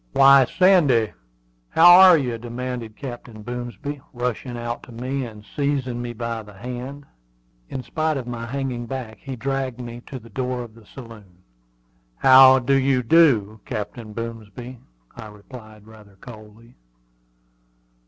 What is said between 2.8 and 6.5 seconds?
Captain Boomsby, rushing out to me and seizing me by